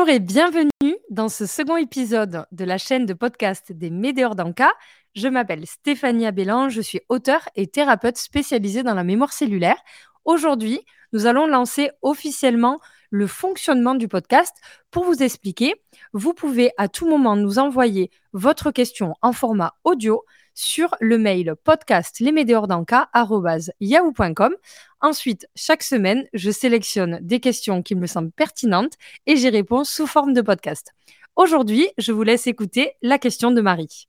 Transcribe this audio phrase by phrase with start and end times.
[0.00, 4.72] Bonjour et bienvenue dans ce second épisode de la chaîne de podcast des Médéors d'Anka.
[5.14, 9.76] Je m'appelle Stéphanie Abellan, je suis auteure et thérapeute spécialisée dans la mémoire cellulaire.
[10.24, 10.80] Aujourd'hui,
[11.12, 12.80] nous allons lancer officiellement
[13.10, 14.56] le fonctionnement du podcast
[14.90, 15.74] pour vous expliquer.
[16.14, 20.24] Vous pouvez à tout moment nous envoyer votre question en format audio
[20.60, 22.20] sur le mail podcast
[23.80, 24.54] yahoo.com.
[25.00, 28.92] Ensuite, chaque semaine, je sélectionne des questions qui me semblent pertinentes
[29.26, 30.92] et j'y réponds sous forme de podcast.
[31.34, 34.06] Aujourd'hui, je vous laisse écouter la question de Marie.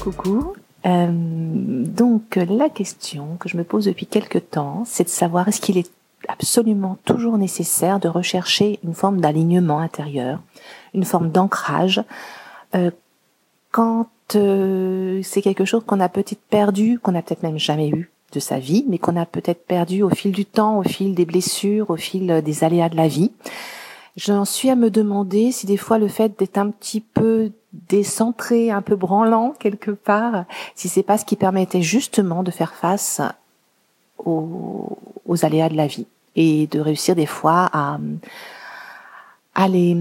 [0.00, 0.54] Coucou.
[0.84, 5.60] Euh, donc la question que je me pose depuis quelque temps, c'est de savoir est-ce
[5.60, 5.90] qu'il est
[6.26, 10.40] absolument toujours nécessaire de rechercher une forme d'alignement intérieur,
[10.94, 12.02] une forme d'ancrage
[12.74, 12.90] euh,
[13.70, 18.10] quand euh, c'est quelque chose qu'on a peut-être perdu, qu'on a peut-être même jamais eu
[18.32, 21.24] de sa vie, mais qu'on a peut-être perdu au fil du temps, au fil des
[21.24, 23.32] blessures, au fil des aléas de la vie.
[24.16, 28.70] J'en suis à me demander si des fois le fait d'être un petit peu décentré,
[28.70, 30.44] un peu branlant quelque part,
[30.74, 33.20] si c'est pas ce qui permettait justement de faire face
[34.18, 37.98] aux, aux aléas de la vie et de réussir des fois à,
[39.54, 39.96] à les,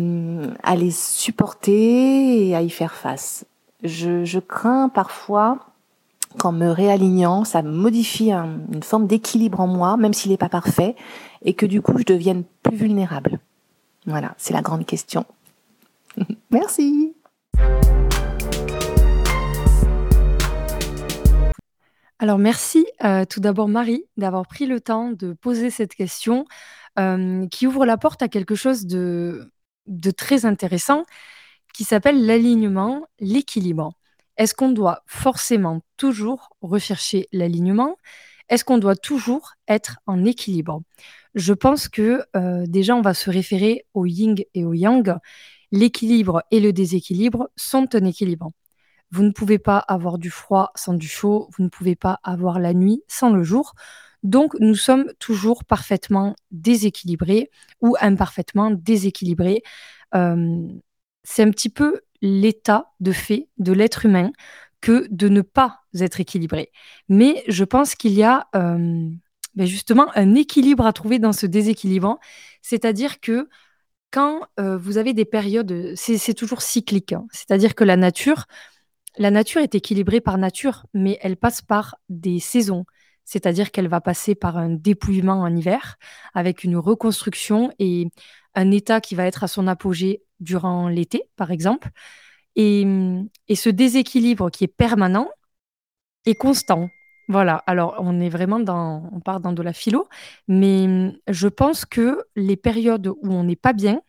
[0.63, 3.45] à les supporter et à y faire face
[3.83, 5.59] je, crains parfois
[6.39, 10.95] qu'en me réalignant, ça modifie une forme d'équilibre en moi, même s'il n'est pas parfait,
[11.43, 13.39] et que du coup je devienne plus vulnérable.
[14.05, 15.25] Voilà, c'est la grande question.
[16.51, 17.13] Merci.
[22.19, 26.45] Alors merci euh, tout d'abord Marie d'avoir pris le temps de poser cette question
[26.97, 29.51] euh, qui ouvre la porte à quelque chose de
[30.17, 31.03] très intéressant
[31.83, 33.93] s'appelle l'alignement, l'équilibre.
[34.37, 37.97] Est-ce qu'on doit forcément toujours rechercher l'alignement?
[38.49, 40.81] Est-ce qu'on doit toujours être en équilibre?
[41.35, 45.17] Je pense que euh, déjà, on va se référer au yin et au yang.
[45.71, 48.51] L'équilibre et le déséquilibre sont un équilibre.
[49.11, 52.59] Vous ne pouvez pas avoir du froid sans du chaud, vous ne pouvez pas avoir
[52.59, 53.73] la nuit sans le jour.
[54.23, 57.49] Donc, nous sommes toujours parfaitement déséquilibrés
[57.81, 59.61] ou imparfaitement déséquilibrés.
[60.15, 60.67] Euh,
[61.29, 64.31] c'est un petit peu l'état de fait de l'être humain
[64.79, 66.71] que de ne pas être équilibré.
[67.09, 69.09] Mais je pense qu'il y a euh,
[69.55, 72.17] ben justement un équilibre à trouver dans ce déséquilibre,
[72.61, 73.49] c'est-à-dire que
[74.09, 77.27] quand euh, vous avez des périodes, c'est toujours cyclique, hein.
[77.33, 78.45] c'est-à-dire que la nature,
[79.17, 82.85] la nature est équilibrée par nature, mais elle passe par des saisons,
[83.27, 85.97] c'est-à-dire qu'elle va passer par un dépouillement en hiver,
[86.33, 88.07] avec une reconstruction et
[88.55, 91.89] un état qui va être à son apogée durant l'été, par exemple.
[92.55, 92.85] Et,
[93.53, 95.29] ce déséquilibre qui est permanent
[96.25, 96.89] est constant.
[97.27, 100.07] Voilà, alors on est vraiment dans, on part dans de la philo,
[100.47, 104.01] mais je pense que les périodes où on n'est pas bien,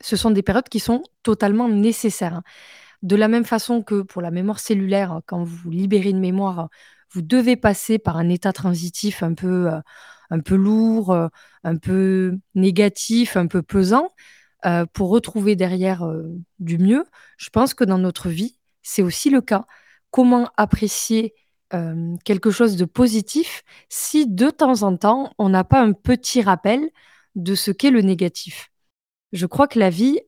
[0.00, 2.42] ce sont des périodes qui sont totalement nécessaires.
[3.02, 6.68] De la même façon que pour la mémoire cellulaire, quand vous libérez une mémoire,
[7.12, 9.80] vous devez passer par un état transitif un peu, euh,
[10.30, 11.28] un peu lourd, euh,
[11.64, 14.12] un peu négatif, un peu pesant.
[14.66, 16.04] Euh, pour retrouver derrière
[16.58, 17.04] du mieux,
[17.36, 19.66] je pense que dans notre vie, c'est aussi le cas.
[20.10, 21.34] Comment apprécier
[22.24, 26.88] quelque chose de positif si de temps en temps, on n'a pas un petit rappel
[27.34, 28.70] de ce qu'est le négatif?
[29.32, 30.18] Je crois que la vie,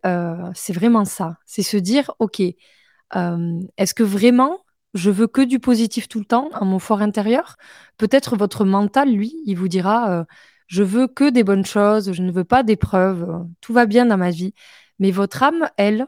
[0.55, 1.39] c'est vraiment ça.
[1.47, 4.61] C'est se dire, OK, est-ce que vraiment
[4.95, 7.57] je veux que du positif tout le temps à mon fort intérieur
[7.99, 10.27] Peut-être votre mental, lui, il vous dira
[10.69, 14.17] je veux que des bonnes choses, je ne veux pas d'épreuves, tout va bien dans
[14.17, 14.55] ma vie.
[15.01, 16.07] Mais votre âme, elle,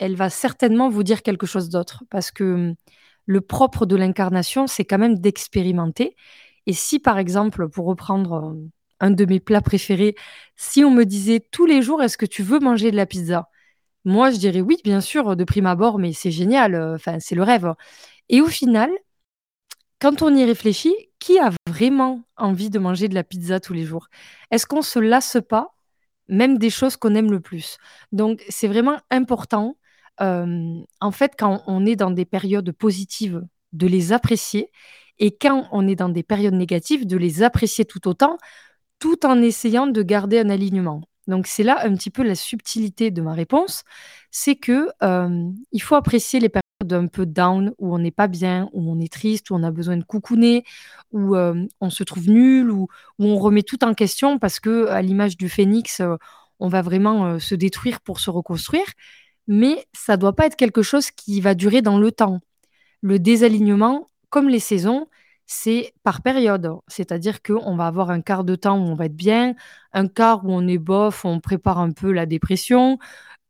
[0.00, 2.74] elle va certainement vous dire quelque chose d'autre parce que hum,
[3.26, 6.16] le propre de l'incarnation, c'est quand même d'expérimenter.
[6.66, 10.14] Et si, par exemple, pour reprendre hum, un de mes plats préférés,
[10.56, 13.48] si on me disait tous les jours, est-ce que tu veux manger de la pizza?
[14.04, 17.34] Moi, je dirais oui, bien sûr, de prime abord, mais c'est génial, euh, enfin, c'est
[17.34, 17.74] le rêve.
[18.28, 18.90] Et au final,
[20.00, 23.84] quand on y réfléchit, qui a vraiment envie de manger de la pizza tous les
[23.84, 24.08] jours?
[24.50, 25.74] Est-ce qu'on se lasse pas,
[26.28, 27.78] même des choses qu'on aime le plus?
[28.12, 29.76] Donc, c'est vraiment important,
[30.20, 33.42] en fait, quand on est dans des périodes positives,
[33.72, 34.70] de les apprécier,
[35.18, 38.38] et quand on est dans des périodes négatives, de les apprécier tout autant,
[38.98, 41.02] tout en essayant de garder un alignement.
[41.28, 43.84] Donc c'est là un petit peu la subtilité de ma réponse,
[44.30, 44.88] c'est que
[45.72, 48.98] il faut apprécier les périodes d'un peu down, où on n'est pas bien, où on
[48.98, 50.64] est triste, où on a besoin de coucouner,
[51.12, 52.88] où on se trouve nul, où,
[53.18, 56.02] on remet tout en question parce que, à l'image du phénix,
[56.60, 58.86] on va vraiment se détruire pour se reconstruire.
[59.48, 62.40] Mais ça doit pas être quelque chose qui va durer dans le temps.
[63.02, 65.08] Le désalignement, comme les saisons,
[65.48, 66.70] c'est par période.
[66.88, 69.54] C'est-à-dire qu'on va avoir un quart de temps où on va être bien,
[69.92, 72.98] un quart où on est bof, on prépare un peu la dépression,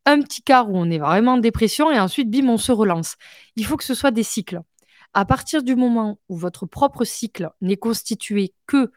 [0.07, 3.17] un petit quart où on est vraiment en dépression et ensuite, bim, on se relance.
[3.57, 4.61] Il faut que ce soit des cycles.
[5.13, 8.93] À partir du moment où votre propre cycle n'est constitué que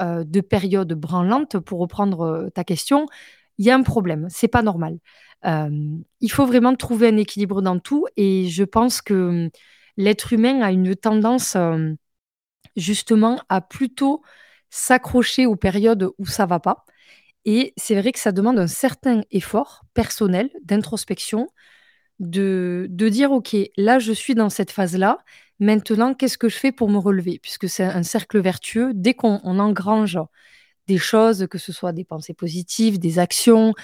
[0.00, 3.06] euh, de périodes branlantes, pour reprendre euh, ta question,
[3.58, 4.28] il y a un problème.
[4.30, 4.98] C'est pas normal.
[5.44, 5.70] Euh,
[6.20, 9.50] il faut vraiment trouver un équilibre dans tout et je pense que hum,
[9.96, 11.56] l'être humain a une tendance
[12.76, 14.22] justement à plutôt
[14.70, 16.84] s'accrocher aux périodes où ça va pas.
[17.44, 21.48] Et c'est vrai que ça demande un certain effort personnel d'introspection,
[22.18, 25.18] de, de dire, OK, là, je suis dans cette phase-là.
[25.60, 27.38] Maintenant, qu'est-ce que je fais pour me relever?
[27.40, 28.92] Puisque c'est un cercle vertueux.
[28.94, 30.18] Dès qu'on engrange
[30.86, 33.74] des choses, que ce soit des pensées positives, des actions,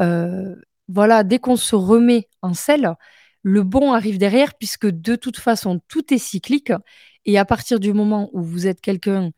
[0.00, 0.54] euh,
[0.88, 2.94] voilà, dès qu'on se remet en selle,
[3.42, 6.72] le bon arrive derrière, puisque de toute façon, tout est cyclique.
[7.26, 9.30] Et à partir du moment où vous êtes quelqu'un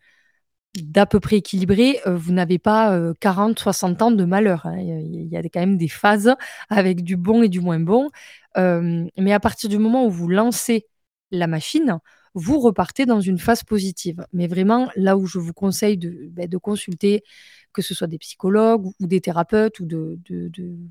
[0.81, 4.67] d'à peu près équilibré, euh, vous n'avez pas 40, euh, 60 ans de malheur.
[4.67, 4.79] Hein.
[4.79, 6.35] Il y a quand même des phases
[6.71, 8.11] avec du bon et du moins bon.
[8.57, 10.87] Euh, mais à partir du moment où vous lancez
[11.31, 11.99] la machine,
[12.35, 14.27] vous repartez dans une phase positive.
[14.33, 17.23] Mais vraiment, là où je vous conseille de, ben, de consulter,
[17.73, 20.19] que ce soit des psychologues ou, des thérapeutes, ou de,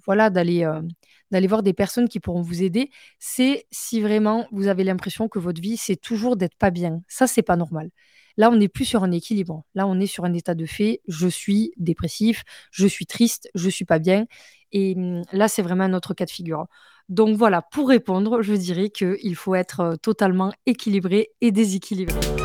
[0.05, 0.69] voilà, d'aller
[1.31, 5.39] d'aller voir des personnes qui pourront vous aider, c'est si vraiment vous avez l'impression que
[5.39, 7.01] votre vie, c'est toujours d'être pas bien.
[7.07, 7.89] Ça, c'est pas normal.
[8.37, 9.63] Là, on n'est plus sur un équilibre.
[9.75, 11.01] Là, on est sur un état de fait.
[11.07, 14.25] Je suis dépressif, je suis triste, je suis pas bien.
[14.71, 16.67] Et hum, là, c'est vraiment un autre cas de figure.
[17.09, 22.40] Donc voilà, pour répondre, je dirais qu'il faut être euh, totalement équilibré et déséquilibré.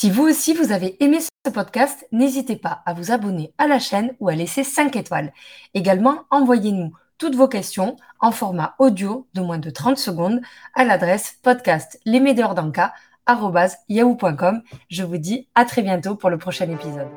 [0.00, 3.78] Si vous aussi vous avez aimé ce podcast, n'hésitez pas à vous abonner à la
[3.78, 5.30] chaîne ou à laisser 5 étoiles.
[5.74, 10.40] Également, envoyez-nous toutes vos questions en format audio de moins de 30 secondes
[10.74, 12.00] à l'adresse podcast
[14.88, 17.10] Je vous dis à très bientôt pour le prochain épisode.